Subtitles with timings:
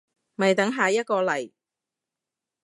[0.33, 1.51] 咪等下一個嚟